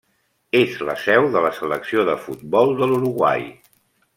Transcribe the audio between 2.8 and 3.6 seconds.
de l'Uruguai.